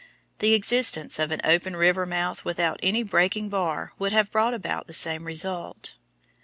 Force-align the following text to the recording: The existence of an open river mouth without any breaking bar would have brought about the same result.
The 0.39 0.55
existence 0.55 1.19
of 1.19 1.29
an 1.29 1.41
open 1.43 1.75
river 1.75 2.07
mouth 2.07 2.43
without 2.43 2.79
any 2.81 3.03
breaking 3.03 3.49
bar 3.49 3.91
would 3.99 4.11
have 4.13 4.31
brought 4.31 4.55
about 4.55 4.87
the 4.87 4.93
same 4.93 5.25
result. 5.25 5.93